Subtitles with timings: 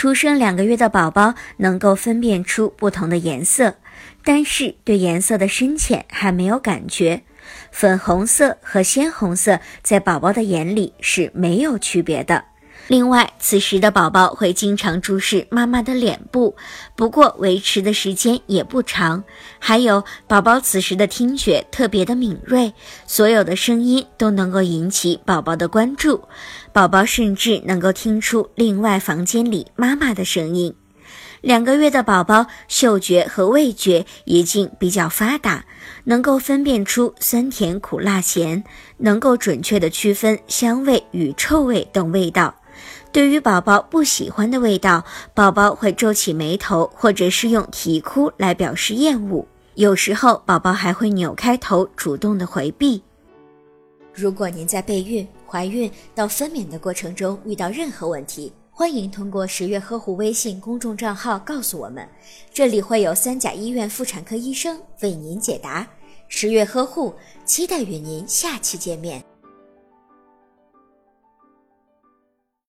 [0.00, 3.74] 出生两个月的宝宝能够分辨出不同的颜色，
[4.24, 7.20] 但是对颜色的深浅还没有感觉。
[7.70, 12.46] 粉红色和鲜红色在宝宝的眼里是没有区别的。
[12.90, 16.56] 另外，此时的宝宝会经常注视妈妈的脸部，
[16.96, 19.22] 不过维持的时间也不长。
[19.60, 22.74] 还有，宝宝此时的听觉特别的敏锐，
[23.06, 26.20] 所有的声音都能够引起宝宝的关注。
[26.72, 30.74] 宝宝甚至能够听出另外房间里妈妈的声音。
[31.42, 35.64] 两个月的宝宝嗅觉和味觉已经比较发达，
[36.02, 38.64] 能够分辨出酸甜苦辣咸，
[38.96, 42.56] 能够准确的区分香味与臭味等味道。
[43.12, 49.46] 对于宝宝不喜欢的味道，宝宝会皱起眉头，或者是用啼哭来表示厌恶。
[49.74, 53.02] 有时候，宝宝还会扭开头，主动的回避。
[54.12, 62.06] 如果您在备孕、怀孕到分娩的过程中遇到任何问题，欢迎通过十月呵护微信公众账号告诉我们，
[62.52, 65.86] 这里会有三甲医院妇产科医生为您解答。
[66.28, 69.29] 十月呵护，期待与您下期见面。